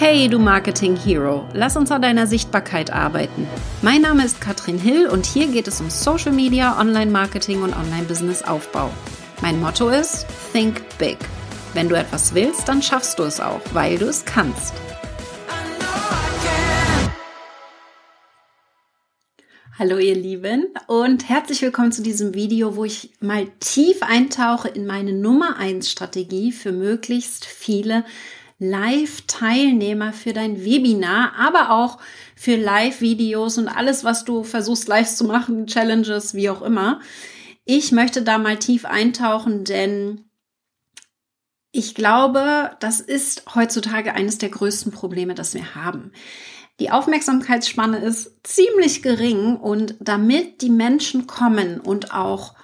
[0.00, 3.48] Hey, du Marketing Hero, lass uns an deiner Sichtbarkeit arbeiten.
[3.82, 8.92] Mein Name ist Katrin Hill und hier geht es um Social Media, Online-Marketing und Online-Business-Aufbau.
[9.42, 11.18] Mein Motto ist Think Big.
[11.74, 14.72] Wenn du etwas willst, dann schaffst du es auch, weil du es kannst.
[19.76, 24.86] Hallo ihr Lieben und herzlich willkommen zu diesem Video, wo ich mal tief eintauche in
[24.86, 28.04] meine Nummer 1 Strategie für möglichst viele
[28.58, 31.98] Live-Teilnehmer für dein Webinar, aber auch
[32.34, 37.00] für Live-Videos und alles, was du versuchst live zu machen, Challenges, wie auch immer.
[37.64, 40.24] Ich möchte da mal tief eintauchen, denn
[41.70, 46.12] ich glaube, das ist heutzutage eines der größten Probleme, das wir haben.
[46.80, 52.54] Die Aufmerksamkeitsspanne ist ziemlich gering und damit die Menschen kommen und auch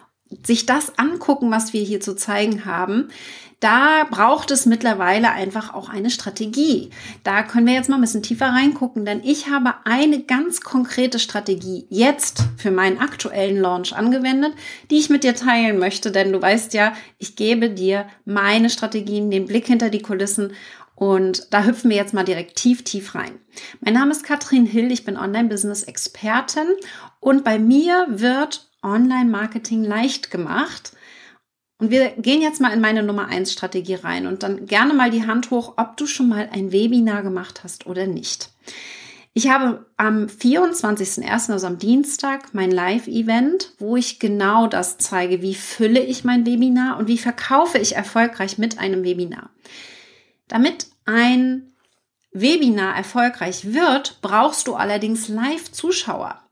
[0.45, 3.09] sich das angucken, was wir hier zu zeigen haben,
[3.65, 6.91] da braucht es mittlerweile einfach auch eine Strategie.
[7.23, 11.19] Da können wir jetzt mal ein bisschen tiefer reingucken, denn ich habe eine ganz konkrete
[11.19, 14.53] Strategie jetzt für meinen aktuellen Launch angewendet,
[14.91, 19.31] die ich mit dir teilen möchte, denn du weißt ja, ich gebe dir meine Strategien,
[19.31, 20.53] den Blick hinter die Kulissen
[20.95, 23.39] und da hüpfen wir jetzt mal direkt tief, tief rein.
[23.81, 26.69] Mein Name ist Katrin Hill, ich bin Online-Business-Expertin
[27.19, 30.93] und bei mir wird Online-Marketing leicht gemacht.
[31.85, 35.11] Und wir gehen jetzt mal in meine Nummer eins Strategie rein und dann gerne mal
[35.11, 38.49] die Hand hoch, ob du schon mal ein Webinar gemacht hast oder nicht.
[39.35, 45.55] Ich habe am 24.01., also am Dienstag, mein Live-Event, wo ich genau das zeige, wie
[45.55, 49.51] fülle ich mein Webinar und wie verkaufe ich erfolgreich mit einem Webinar.
[50.49, 51.75] Damit ein
[52.33, 56.44] Webinar erfolgreich wird, brauchst du allerdings Live-Zuschauer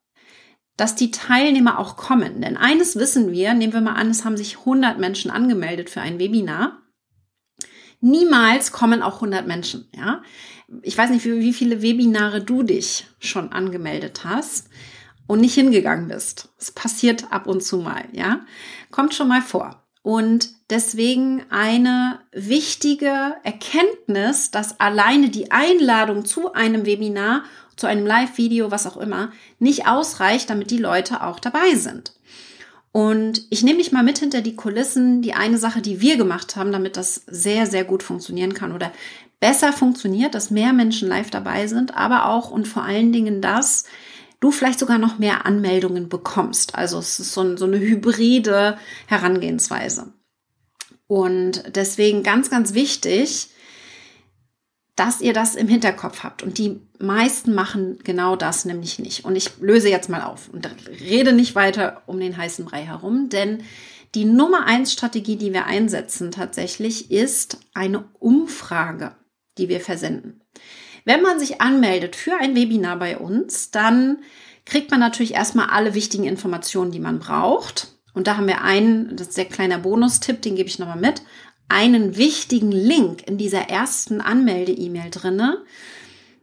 [0.76, 2.40] dass die Teilnehmer auch kommen.
[2.40, 6.00] Denn eines wissen wir, nehmen wir mal an, es haben sich 100 Menschen angemeldet für
[6.00, 6.82] ein Webinar.
[8.00, 10.22] Niemals kommen auch 100 Menschen, ja.
[10.82, 14.70] Ich weiß nicht, wie viele Webinare du dich schon angemeldet hast
[15.26, 16.48] und nicht hingegangen bist.
[16.58, 18.40] Es passiert ab und zu mal, ja.
[18.90, 19.82] Kommt schon mal vor.
[20.02, 27.44] Und deswegen eine wichtige Erkenntnis, dass alleine die Einladung zu einem Webinar
[27.76, 32.12] zu einem Live-Video, was auch immer, nicht ausreicht, damit die Leute auch dabei sind.
[32.92, 36.56] Und ich nehme dich mal mit hinter die Kulissen, die eine Sache, die wir gemacht
[36.56, 38.92] haben, damit das sehr, sehr gut funktionieren kann oder
[39.40, 43.84] besser funktioniert, dass mehr Menschen live dabei sind, aber auch und vor allen Dingen, dass
[44.40, 46.74] du vielleicht sogar noch mehr Anmeldungen bekommst.
[46.74, 50.12] Also es ist so, so eine hybride Herangehensweise.
[51.06, 53.48] Und deswegen ganz, ganz wichtig,
[54.96, 56.42] dass ihr das im Hinterkopf habt.
[56.42, 59.24] Und die meisten machen genau das nämlich nicht.
[59.24, 60.68] Und ich löse jetzt mal auf und
[61.00, 63.62] rede nicht weiter um den heißen Brei herum, denn
[64.14, 69.16] die Nummer eins Strategie, die wir einsetzen tatsächlich, ist eine Umfrage,
[69.56, 70.42] die wir versenden.
[71.06, 74.18] Wenn man sich anmeldet für ein Webinar bei uns, dann
[74.66, 77.88] kriegt man natürlich erstmal alle wichtigen Informationen, die man braucht.
[78.12, 81.22] Und da haben wir einen, das ist der kleiner Bonustipp, den gebe ich nochmal mit
[81.72, 85.64] einen wichtigen Link in dieser ersten Anmelde-E-Mail drinne,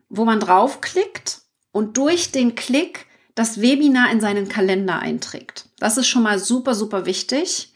[0.10, 1.42] wo man draufklickt
[1.72, 5.70] und durch den Klick das Webinar in seinen Kalender einträgt.
[5.78, 7.74] Das ist schon mal super, super wichtig.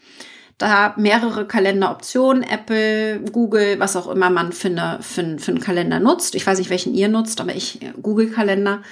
[0.58, 6.34] Da mehrere Kalenderoptionen, Apple, Google, was auch immer man für, für, für einen Kalender nutzt.
[6.34, 8.82] Ich weiß nicht, welchen ihr nutzt, aber ich äh, Google-Kalender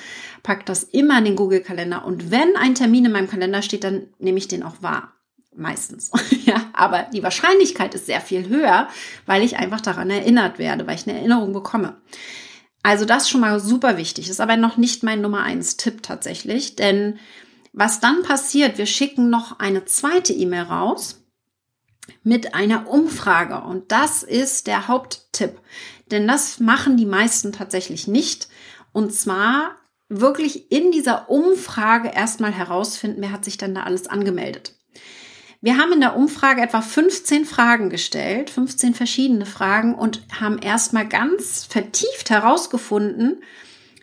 [0.42, 2.04] packt das immer in den Google-Kalender.
[2.04, 5.11] Und wenn ein Termin in meinem Kalender steht, dann nehme ich den auch wahr.
[5.54, 6.10] Meistens.
[6.44, 8.88] ja, aber die Wahrscheinlichkeit ist sehr viel höher,
[9.26, 12.00] weil ich einfach daran erinnert werde, weil ich eine Erinnerung bekomme.
[12.82, 16.74] Also das schon mal super wichtig, ist aber noch nicht mein Nummer eins Tipp tatsächlich,
[16.74, 17.18] denn
[17.72, 21.24] was dann passiert, wir schicken noch eine zweite E-Mail raus
[22.24, 25.60] mit einer Umfrage und das ist der Haupttipp,
[26.10, 28.48] denn das machen die meisten tatsächlich nicht
[28.92, 29.76] und zwar
[30.08, 34.74] wirklich in dieser Umfrage erstmal herausfinden, wer hat sich denn da alles angemeldet.
[35.64, 41.06] Wir haben in der Umfrage etwa 15 Fragen gestellt, 15 verschiedene Fragen und haben erstmal
[41.06, 43.44] ganz vertieft herausgefunden,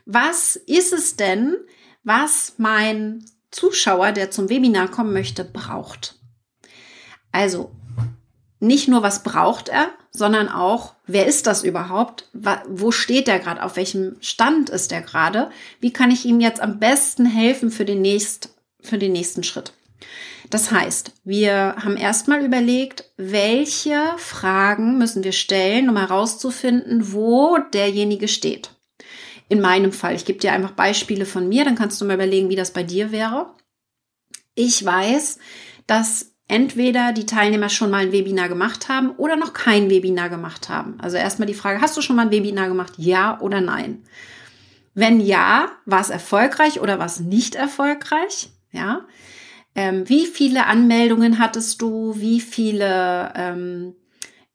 [0.05, 1.57] was ist es denn,
[2.01, 6.15] was mein Zuschauer, der zum Webinar kommen möchte, braucht.
[7.33, 7.71] Also
[8.61, 12.29] nicht nur, was braucht er, sondern auch, wer ist das überhaupt?
[12.69, 13.63] Wo steht er gerade?
[13.63, 15.51] Auf welchem Stand ist er gerade?
[15.81, 19.73] Wie kann ich ihm jetzt am besten helfen für den, nächst, für den nächsten Schritt?
[20.49, 28.27] Das heißt, wir haben erstmal überlegt, welche Fragen müssen wir stellen, um herauszufinden, wo derjenige
[28.27, 28.71] steht.
[29.47, 32.49] In meinem Fall, ich gebe dir einfach Beispiele von mir, dann kannst du mal überlegen,
[32.49, 33.53] wie das bei dir wäre.
[34.55, 35.39] Ich weiß,
[35.85, 40.67] dass entweder die Teilnehmer schon mal ein Webinar gemacht haben oder noch kein Webinar gemacht
[40.67, 40.99] haben.
[40.99, 42.93] Also erstmal die Frage, hast du schon mal ein Webinar gemacht?
[42.97, 44.03] Ja oder nein?
[44.95, 48.49] Wenn ja, war es erfolgreich oder war es nicht erfolgreich?
[48.71, 49.05] Ja.
[49.79, 52.13] Ähm, wie viele Anmeldungen hattest du?
[52.17, 53.95] Wie viele ähm,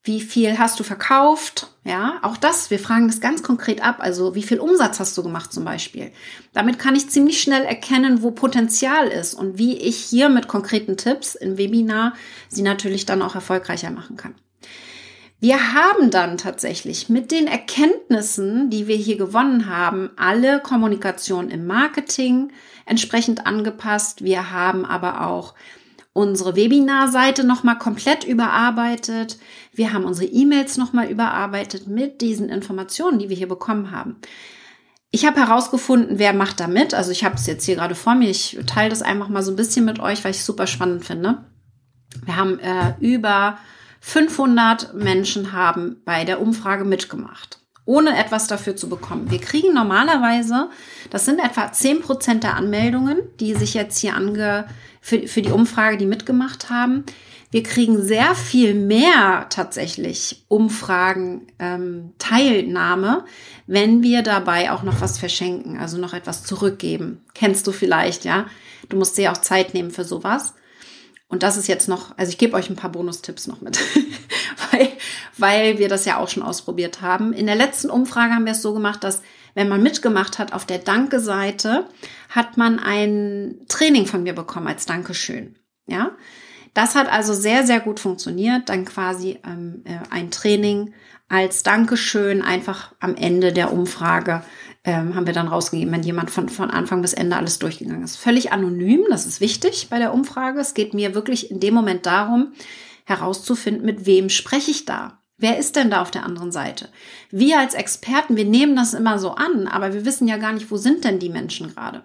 [0.03, 1.71] wie viel hast du verkauft?
[1.83, 3.95] Ja, auch das, wir fragen das ganz konkret ab.
[4.01, 6.11] Also, wie viel Umsatz hast du gemacht zum Beispiel?
[6.53, 10.95] Damit kann ich ziemlich schnell erkennen, wo Potenzial ist und wie ich hier mit konkreten
[10.95, 12.13] Tipps im Webinar
[12.49, 14.35] sie natürlich dann auch erfolgreicher machen kann.
[15.45, 21.67] Wir haben dann tatsächlich mit den Erkenntnissen, die wir hier gewonnen haben, alle Kommunikation im
[21.67, 22.51] Marketing
[22.87, 24.23] entsprechend angepasst.
[24.23, 25.53] Wir haben aber auch
[26.13, 29.37] unsere Webinarseite nochmal komplett überarbeitet.
[29.71, 34.15] Wir haben unsere E-Mails nochmal überarbeitet mit diesen Informationen, die wir hier bekommen haben.
[35.11, 36.95] Ich habe herausgefunden, wer macht da mit.
[36.95, 38.31] Also ich habe es jetzt hier gerade vor mir.
[38.31, 41.05] Ich teile das einfach mal so ein bisschen mit euch, weil ich es super spannend
[41.05, 41.45] finde.
[42.25, 43.59] Wir haben äh, über
[44.07, 49.29] 500 Menschen haben bei der Umfrage mitgemacht ohne etwas dafür zu bekommen.
[49.29, 50.71] Wir kriegen normalerweise,
[51.11, 54.65] das sind etwa 10 Prozent der Anmeldungen, die sich jetzt hier ange,
[55.01, 57.03] für, für die Umfrage, die mitgemacht haben.
[57.51, 63.23] Wir kriegen sehr viel mehr tatsächlich Umfragen ähm, Teilnahme,
[63.67, 67.21] wenn wir dabei auch noch was verschenken, also noch etwas zurückgeben.
[67.35, 68.47] Kennst du vielleicht, ja?
[68.89, 70.55] Du musst dir auch Zeit nehmen für sowas.
[71.27, 73.79] Und das ist jetzt noch, also ich gebe euch ein paar Bonustipps noch mit,
[74.71, 74.89] weil,
[75.37, 77.33] weil wir das ja auch schon ausprobiert haben.
[77.33, 79.21] In der letzten Umfrage haben wir es so gemacht, dass
[79.55, 81.87] wenn man mitgemacht hat auf der Danke-Seite,
[82.29, 85.55] hat man ein Training von mir bekommen als Dankeschön.
[85.87, 86.11] Ja,
[86.73, 88.69] das hat also sehr, sehr gut funktioniert.
[88.69, 90.93] Dann quasi ähm, äh, ein Training
[91.29, 94.43] als Dankeschön einfach am Ende der Umfrage
[94.85, 98.17] ähm, haben wir dann rausgegeben, wenn jemand von, von Anfang bis Ende alles durchgegangen ist.
[98.17, 100.59] Völlig anonym, das ist wichtig bei der Umfrage.
[100.59, 102.53] Es geht mir wirklich in dem Moment darum,
[103.05, 105.19] herauszufinden, mit wem spreche ich da.
[105.37, 106.89] Wer ist denn da auf der anderen Seite?
[107.29, 110.71] Wir als Experten, wir nehmen das immer so an, aber wir wissen ja gar nicht,
[110.71, 112.03] wo sind denn die Menschen gerade?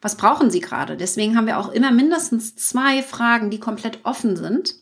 [0.00, 0.96] Was brauchen sie gerade?
[0.96, 4.74] Deswegen haben wir auch immer mindestens zwei Fragen, die komplett offen sind.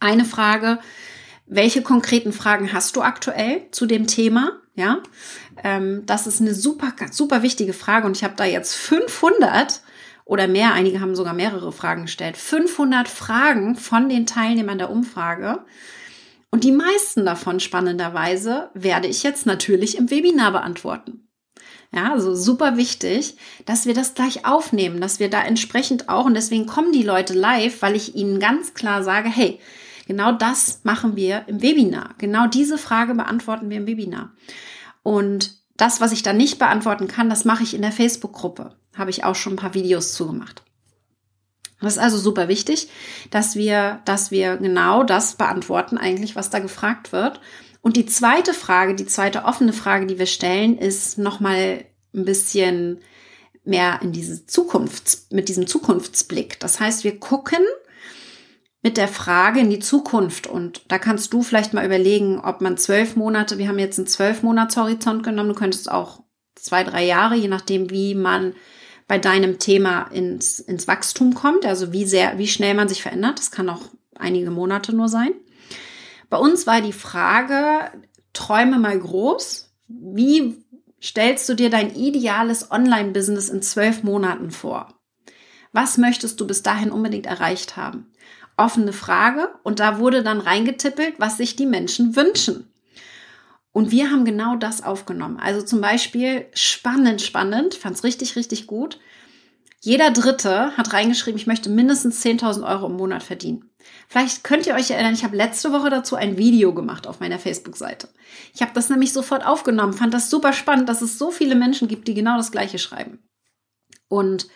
[0.00, 0.80] Eine Frage,
[1.46, 4.60] welche konkreten Fragen hast du aktuell zu dem Thema?
[4.78, 5.02] Ja,
[5.64, 9.82] ähm, das ist eine super, super wichtige Frage und ich habe da jetzt 500
[10.24, 15.64] oder mehr, einige haben sogar mehrere Fragen gestellt, 500 Fragen von den Teilnehmern der Umfrage.
[16.52, 21.28] Und die meisten davon spannenderweise werde ich jetzt natürlich im Webinar beantworten.
[21.92, 23.36] Ja, also super wichtig,
[23.66, 27.34] dass wir das gleich aufnehmen, dass wir da entsprechend auch, und deswegen kommen die Leute
[27.34, 29.58] live, weil ich ihnen ganz klar sage, hey,
[30.08, 32.16] genau das machen wir im Webinar.
[32.18, 34.32] Genau diese Frage beantworten wir im Webinar.
[35.04, 38.74] Und das, was ich da nicht beantworten kann, das mache ich in der Facebook-Gruppe.
[38.96, 40.64] Habe ich auch schon ein paar Videos zugemacht.
[41.80, 42.88] Das ist also super wichtig,
[43.30, 47.40] dass wir, dass wir genau das beantworten eigentlich, was da gefragt wird.
[47.80, 52.98] Und die zweite Frage, die zweite offene Frage, die wir stellen, ist nochmal ein bisschen
[53.64, 56.58] mehr in diese Zukunft, mit diesem Zukunftsblick.
[56.58, 57.60] Das heißt, wir gucken
[58.82, 62.76] mit der Frage in die Zukunft und da kannst du vielleicht mal überlegen, ob man
[62.76, 66.22] zwölf Monate, wir haben jetzt einen zwölf Monatshorizont genommen, du könntest auch
[66.54, 68.54] zwei, drei Jahre, je nachdem, wie man
[69.08, 73.38] bei deinem Thema ins, ins Wachstum kommt, also wie sehr, wie schnell man sich verändert.
[73.38, 73.80] Das kann auch
[74.16, 75.32] einige Monate nur sein.
[76.28, 77.90] Bei uns war die Frage,
[78.34, 79.72] träume mal groß.
[79.88, 80.62] Wie
[81.02, 84.94] stellst du dir dein ideales Online-Business in zwölf Monaten vor?
[85.72, 88.12] Was möchtest du bis dahin unbedingt erreicht haben?
[88.58, 92.72] Offene Frage und da wurde dann reingetippelt, was sich die Menschen wünschen.
[93.72, 95.38] Und wir haben genau das aufgenommen.
[95.38, 98.98] Also zum Beispiel spannend, spannend, fand es richtig, richtig gut.
[99.80, 103.70] Jeder Dritte hat reingeschrieben, ich möchte mindestens 10.000 Euro im Monat verdienen.
[104.08, 107.38] Vielleicht könnt ihr euch erinnern, ich habe letzte Woche dazu ein Video gemacht auf meiner
[107.38, 108.08] Facebook-Seite.
[108.52, 111.86] Ich habe das nämlich sofort aufgenommen, fand das super spannend, dass es so viele Menschen
[111.86, 113.20] gibt, die genau das Gleiche schreiben.
[114.08, 114.48] Und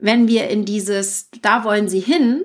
[0.00, 2.44] wenn wir in dieses, da wollen sie hin,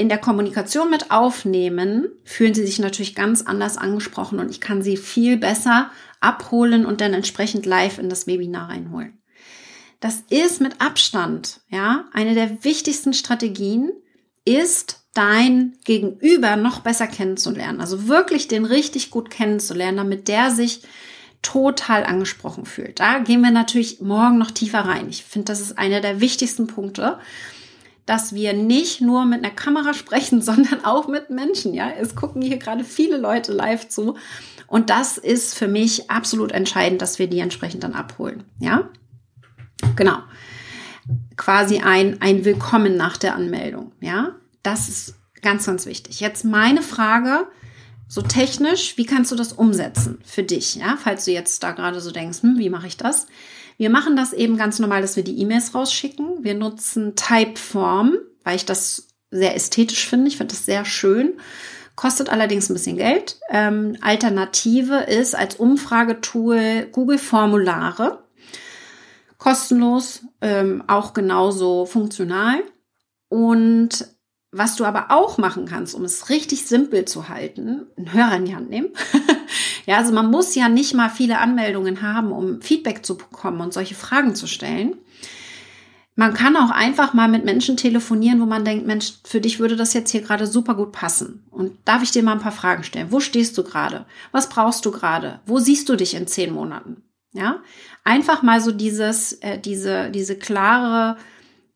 [0.00, 4.82] in der Kommunikation mit aufnehmen, fühlen sie sich natürlich ganz anders angesprochen und ich kann
[4.82, 5.90] sie viel besser
[6.20, 9.18] abholen und dann entsprechend live in das Webinar reinholen.
[10.00, 13.92] Das ist mit Abstand, ja, eine der wichtigsten Strategien
[14.46, 17.80] ist, dein Gegenüber noch besser kennenzulernen.
[17.80, 20.82] Also wirklich den richtig gut kennenzulernen, damit der sich
[21.42, 23.00] total angesprochen fühlt.
[23.00, 25.08] Da gehen wir natürlich morgen noch tiefer rein.
[25.10, 27.18] Ich finde, das ist einer der wichtigsten Punkte
[28.10, 31.74] dass wir nicht nur mit einer Kamera sprechen, sondern auch mit Menschen.
[31.74, 34.16] Ja, es gucken hier gerade viele Leute live zu.
[34.66, 38.44] Und das ist für mich absolut entscheidend, dass wir die entsprechend dann abholen.
[38.58, 38.88] Ja,
[39.96, 40.18] genau.
[41.36, 43.92] Quasi ein, ein Willkommen nach der Anmeldung.
[44.00, 46.20] Ja, das ist Ganz, ganz wichtig.
[46.20, 47.46] Jetzt meine Frage,
[48.08, 50.74] so technisch, wie kannst du das umsetzen für dich?
[50.74, 53.26] Ja, falls du jetzt da gerade so denkst, hm, wie mache ich das?
[53.80, 56.44] Wir machen das eben ganz normal, dass wir die E-Mails rausschicken.
[56.44, 60.28] Wir nutzen Typeform, weil ich das sehr ästhetisch finde.
[60.28, 61.38] Ich finde das sehr schön.
[61.96, 63.40] Kostet allerdings ein bisschen Geld.
[63.48, 68.22] Ähm, Alternative ist als Umfragetool Google Formulare.
[69.38, 72.62] Kostenlos, ähm, auch genauso funktional.
[73.30, 74.08] Und
[74.52, 78.44] was du aber auch machen kannst, um es richtig simpel zu halten, einen Hörer in
[78.44, 78.90] die Hand nehmen.
[79.86, 83.72] ja, also man muss ja nicht mal viele Anmeldungen haben, um Feedback zu bekommen und
[83.72, 84.96] solche Fragen zu stellen.
[86.16, 89.76] Man kann auch einfach mal mit Menschen telefonieren, wo man denkt, Mensch, für dich würde
[89.76, 91.44] das jetzt hier gerade super gut passen.
[91.50, 93.10] Und darf ich dir mal ein paar Fragen stellen?
[93.10, 94.04] Wo stehst du gerade?
[94.32, 95.40] Was brauchst du gerade?
[95.46, 97.02] Wo siehst du dich in zehn Monaten?
[97.32, 97.62] Ja,
[98.04, 101.16] einfach mal so dieses, äh, diese, diese klare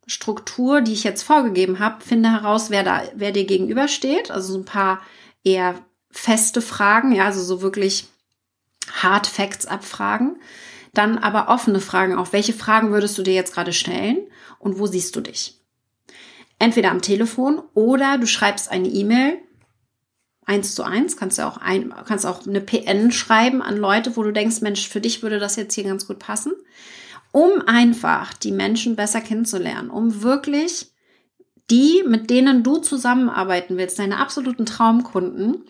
[0.07, 4.31] Struktur, die ich jetzt vorgegeben habe, finde heraus, wer da, wer dir gegenübersteht.
[4.31, 5.01] Also so ein paar
[5.45, 5.77] eher
[6.15, 8.07] feste Fragen, ja, also so wirklich
[9.03, 10.37] Hard Facts abfragen.
[10.93, 12.33] Dann aber offene Fragen auch.
[12.33, 14.19] Welche Fragen würdest du dir jetzt gerade stellen
[14.59, 15.59] und wo siehst du dich?
[16.59, 19.39] Entweder am Telefon oder du schreibst eine E-Mail
[20.47, 24.23] eins zu eins, kannst du auch ein, kannst auch eine PN schreiben an Leute, wo
[24.23, 26.53] du denkst, Mensch, für dich würde das jetzt hier ganz gut passen
[27.35, 30.93] um einfach die Menschen besser kennenzulernen, um wirklich
[31.69, 35.65] die, mit denen du zusammenarbeiten willst, deine absoluten Traumkunden,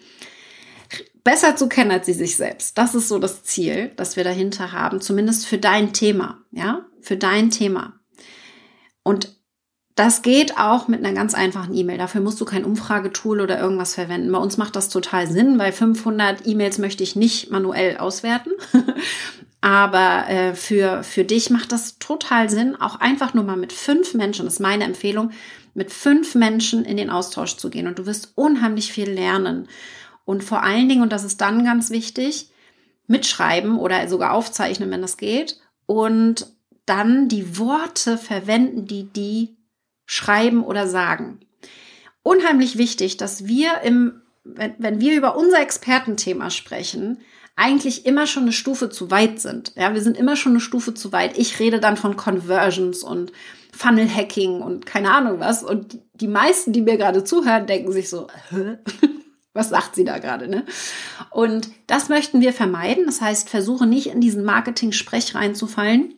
[1.25, 2.79] besser zu kennen als sie sich selbst.
[2.79, 7.17] Das ist so das Ziel, das wir dahinter haben, zumindest für dein Thema, ja, für
[7.17, 7.95] dein Thema.
[9.03, 9.35] Und
[9.95, 11.99] das geht auch mit einer ganz einfachen E-Mail.
[11.99, 14.33] Dafür musst du kein Umfragetool oder irgendwas verwenden.
[14.33, 18.53] Bei uns macht das total Sinn, weil 500 E-Mails möchte ich nicht manuell auswerten.
[19.61, 24.15] Aber äh, für, für dich macht das total Sinn, auch einfach nur mal mit fünf
[24.15, 25.31] Menschen, das ist meine Empfehlung,
[25.75, 27.87] mit fünf Menschen in den Austausch zu gehen.
[27.87, 29.69] Und du wirst unheimlich viel lernen.
[30.25, 32.51] Und vor allen Dingen, und das ist dann ganz wichtig,
[33.07, 35.59] mitschreiben oder sogar aufzeichnen, wenn das geht.
[35.87, 36.47] Und
[36.87, 39.57] dann die Worte verwenden, die die
[40.07, 41.41] schreiben oder sagen.
[42.23, 47.19] Unheimlich wichtig, dass wir im, wenn, wenn wir über unser Expertenthema sprechen,
[47.57, 49.73] eigentlich immer schon eine Stufe zu weit sind.
[49.77, 51.39] Ja, wir sind immer schon eine Stufe zu weit.
[51.39, 53.33] Ich rede dann von Conversions und
[53.73, 55.63] Funnel Hacking und keine Ahnung was.
[55.63, 58.79] Und die meisten, die mir gerade zuhören, denken sich so, Hä?
[59.55, 60.65] Was sagt sie da gerade, ne?
[61.31, 63.07] Und das möchten wir vermeiden.
[63.07, 66.15] Das heißt, versuche nicht in diesen Marketing-Sprech reinzufallen,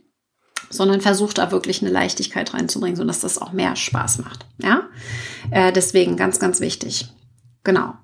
[0.71, 4.47] sondern versuche da wirklich eine Leichtigkeit reinzubringen, sodass das auch mehr Spaß macht.
[4.61, 4.89] Ja,
[5.51, 7.13] äh, deswegen ganz, ganz wichtig.
[7.63, 7.95] Genau.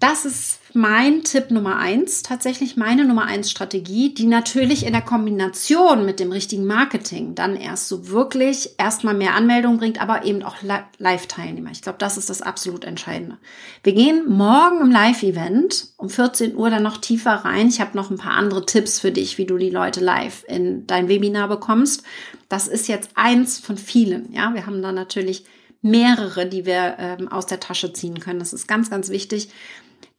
[0.00, 5.02] Das ist mein Tipp Nummer eins, tatsächlich meine Nummer eins Strategie, die natürlich in der
[5.02, 10.42] Kombination mit dem richtigen Marketing dann erst so wirklich erstmal mehr Anmeldungen bringt, aber eben
[10.42, 10.56] auch
[10.96, 11.70] Live-Teilnehmer.
[11.72, 13.36] Ich glaube, das ist das absolut Entscheidende.
[13.82, 17.68] Wir gehen morgen im Live-Event um 14 Uhr dann noch tiefer rein.
[17.68, 20.86] Ich habe noch ein paar andere Tipps für dich, wie du die Leute live in
[20.86, 22.04] dein Webinar bekommst.
[22.48, 24.32] Das ist jetzt eins von vielen.
[24.32, 25.44] Ja, wir haben da natürlich
[25.82, 28.38] mehrere, die wir ähm, aus der Tasche ziehen können.
[28.38, 29.50] Das ist ganz, ganz wichtig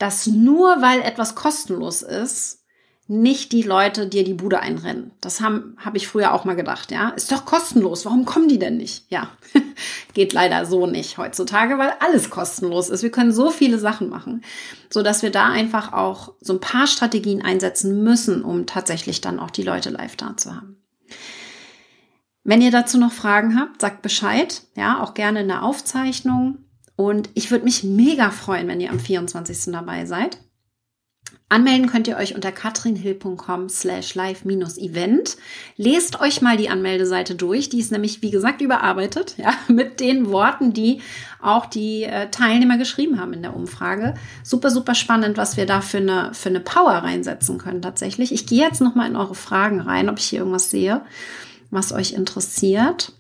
[0.02, 2.62] dass nur weil etwas kostenlos ist,
[3.08, 5.12] nicht die Leute dir die Bude einrennen.
[5.20, 7.10] Das habe hab ich früher auch mal gedacht, ja.
[7.10, 9.06] Ist doch kostenlos, warum kommen die denn nicht?
[9.10, 9.30] Ja,
[10.14, 13.04] geht leider so nicht heutzutage, weil alles kostenlos ist.
[13.04, 14.44] Wir können so viele Sachen machen,
[14.90, 19.40] so dass wir da einfach auch so ein paar Strategien einsetzen müssen, um tatsächlich dann
[19.40, 20.78] auch die Leute live da zu haben.
[22.44, 26.60] Wenn ihr dazu noch Fragen habt, sagt Bescheid, ja, auch gerne in der Aufzeichnung.
[27.02, 29.74] Und ich würde mich mega freuen, wenn ihr am 24.
[29.74, 30.38] dabei seid.
[31.50, 35.36] Anmelden könnt ihr euch unter katrinhill.com slash live-event.
[35.78, 37.70] Lest euch mal die Anmeldeseite durch.
[37.70, 41.02] Die ist nämlich, wie gesagt, überarbeitet, ja, mit den Worten, die
[41.42, 44.14] auch die äh, Teilnehmer geschrieben haben in der Umfrage.
[44.44, 48.32] Super, super spannend, was wir da für eine, für eine Power reinsetzen können tatsächlich.
[48.32, 51.02] Ich gehe jetzt nochmal in eure Fragen rein, ob ich hier irgendwas sehe,
[51.72, 53.12] was euch interessiert.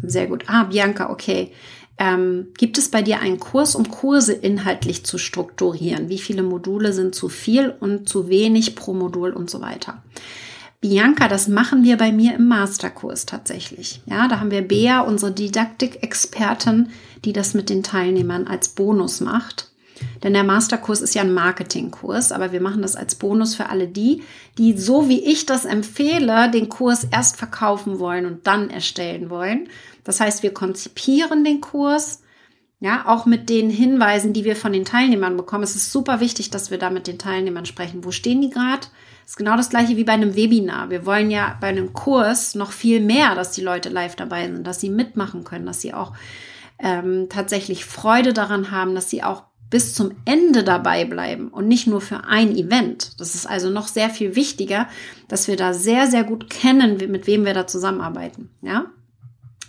[0.00, 0.44] Sehr gut.
[0.46, 1.52] Ah, Bianca, okay.
[2.00, 6.08] Ähm, gibt es bei dir einen Kurs, um Kurse inhaltlich zu strukturieren?
[6.08, 10.02] Wie viele Module sind zu viel und zu wenig pro Modul und so weiter?
[10.80, 14.00] Bianca, das machen wir bei mir im Masterkurs tatsächlich.
[14.06, 16.88] Ja, da haben wir Bea, unsere Didaktik-Expertin,
[17.26, 19.69] die das mit den Teilnehmern als Bonus macht.
[20.22, 23.88] Denn der Masterkurs ist ja ein Marketingkurs, aber wir machen das als Bonus für alle
[23.88, 24.22] die,
[24.58, 29.68] die so wie ich das empfehle, den Kurs erst verkaufen wollen und dann erstellen wollen.
[30.04, 32.22] Das heißt, wir konzipieren den Kurs,
[32.80, 35.64] ja, auch mit den Hinweisen, die wir von den Teilnehmern bekommen.
[35.64, 38.04] Es ist super wichtig, dass wir da mit den Teilnehmern sprechen.
[38.04, 38.86] Wo stehen die gerade?
[39.26, 40.88] Ist genau das gleiche wie bei einem Webinar.
[40.88, 44.66] Wir wollen ja bei einem Kurs noch viel mehr, dass die Leute live dabei sind,
[44.66, 46.14] dass sie mitmachen können, dass sie auch
[46.78, 51.86] ähm, tatsächlich Freude daran haben, dass sie auch bis zum Ende dabei bleiben und nicht
[51.86, 53.20] nur für ein Event.
[53.20, 54.88] Das ist also noch sehr viel wichtiger,
[55.28, 58.50] dass wir da sehr, sehr gut kennen, mit wem wir da zusammenarbeiten.
[58.62, 58.86] Ja?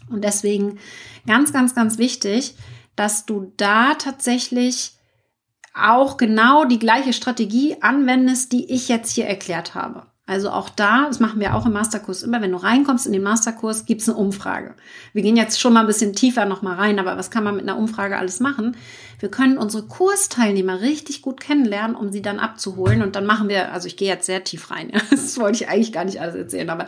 [0.09, 0.79] Und deswegen
[1.27, 2.55] ganz, ganz, ganz wichtig,
[2.95, 4.93] dass du da tatsächlich
[5.73, 10.07] auch genau die gleiche Strategie anwendest, die ich jetzt hier erklärt habe.
[10.31, 13.21] Also auch da, das machen wir auch im Masterkurs immer, wenn du reinkommst in den
[13.21, 14.75] Masterkurs, gibt's eine Umfrage.
[15.11, 17.67] Wir gehen jetzt schon mal ein bisschen tiefer nochmal rein, aber was kann man mit
[17.67, 18.77] einer Umfrage alles machen?
[19.19, 23.01] Wir können unsere Kursteilnehmer richtig gut kennenlernen, um sie dann abzuholen.
[23.01, 25.91] Und dann machen wir, also ich gehe jetzt sehr tief rein, das wollte ich eigentlich
[25.91, 26.87] gar nicht alles erzählen, aber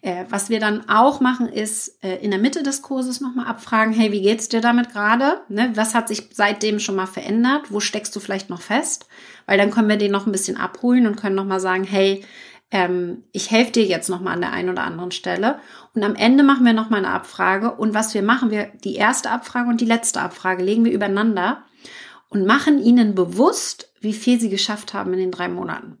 [0.00, 3.92] äh, was wir dann auch machen, ist äh, in der Mitte des Kurses nochmal abfragen,
[3.92, 5.42] hey, wie geht's dir damit gerade?
[5.50, 5.72] Ne?
[5.74, 7.64] Was hat sich seitdem schon mal verändert?
[7.68, 9.06] Wo steckst du vielleicht noch fest?
[9.44, 12.24] Weil dann können wir den noch ein bisschen abholen und können nochmal sagen, hey,
[12.70, 15.58] ähm, ich helfe dir jetzt nochmal an der einen oder anderen Stelle.
[15.94, 17.72] Und am Ende machen wir nochmal eine Abfrage.
[17.72, 21.64] Und was wir machen, wir die erste Abfrage und die letzte Abfrage legen wir übereinander
[22.28, 25.98] und machen ihnen bewusst, wie viel sie geschafft haben in den drei Monaten.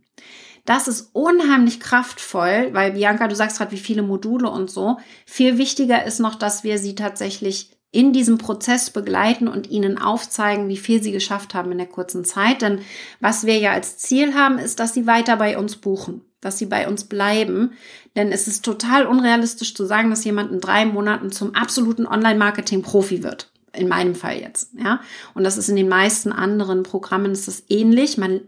[0.64, 4.98] Das ist unheimlich kraftvoll, weil Bianca, du sagst gerade, wie viele Module und so.
[5.26, 10.68] Viel wichtiger ist noch, dass wir sie tatsächlich in diesem Prozess begleiten und ihnen aufzeigen,
[10.68, 12.62] wie viel sie geschafft haben in der kurzen Zeit.
[12.62, 12.82] Denn
[13.18, 16.66] was wir ja als Ziel haben, ist, dass sie weiter bei uns buchen dass sie
[16.66, 17.72] bei uns bleiben.
[18.16, 23.22] Denn es ist total unrealistisch zu sagen, dass jemand in drei Monaten zum absoluten Online-Marketing-Profi
[23.22, 23.50] wird.
[23.72, 25.00] In meinem Fall jetzt, ja.
[25.34, 28.18] Und das ist in den meisten anderen Programmen ist es ähnlich.
[28.18, 28.40] Man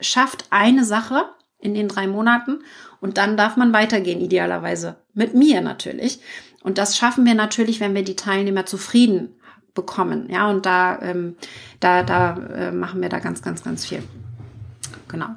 [0.00, 1.24] schafft eine Sache
[1.58, 2.58] in den drei Monaten
[3.00, 4.96] und dann darf man weitergehen, idealerweise.
[5.14, 6.20] Mit mir natürlich.
[6.62, 9.36] Und das schaffen wir natürlich, wenn wir die Teilnehmer zufrieden
[9.74, 10.28] bekommen.
[10.30, 11.36] Ja, und da, ähm,
[11.80, 14.02] da, da äh, machen wir da ganz, ganz, ganz viel.
[15.08, 15.28] Genau.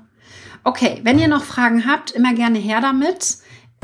[0.63, 3.37] Okay, wenn ihr noch Fragen habt, immer gerne her damit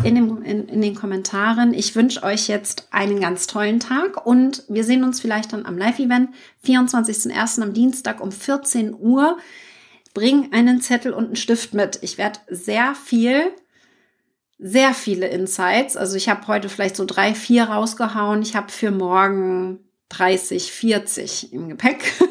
[0.04, 1.74] in, dem, in, in den Kommentaren.
[1.74, 5.78] Ich wünsche euch jetzt einen ganz tollen Tag und wir sehen uns vielleicht dann am
[5.78, 6.30] Live-Event,
[6.66, 7.62] 24.01.
[7.62, 9.38] am Dienstag um 14 Uhr.
[10.14, 12.00] Bring einen Zettel und einen Stift mit.
[12.02, 13.52] Ich werde sehr viel,
[14.60, 15.98] sehr viele Insights.
[15.98, 18.42] Also ich habe heute vielleicht so drei, vier rausgehauen.
[18.42, 22.14] Ich habe für morgen 30, 40 im Gepäck.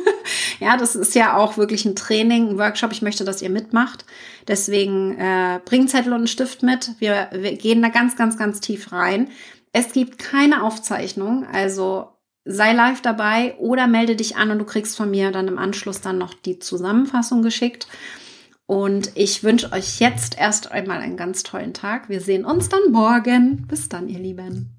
[0.65, 2.91] ja, das ist ja auch wirklich ein Training, ein Workshop.
[2.93, 4.07] Ich möchte, dass ihr mitmacht.
[4.49, 6.93] Deswegen äh, bringt Zettel und einen Stift mit.
[6.99, 9.29] Wir, wir gehen da ganz, ganz, ganz tief rein.
[9.73, 12.09] Es gibt keine Aufzeichnung, also
[12.45, 16.01] sei live dabei oder melde dich an und du kriegst von mir dann im Anschluss
[16.01, 17.87] dann noch die Zusammenfassung geschickt.
[18.67, 22.09] Und ich wünsche euch jetzt erst einmal einen ganz tollen Tag.
[22.09, 23.67] Wir sehen uns dann morgen.
[23.69, 24.74] Bis dann, ihr Lieben.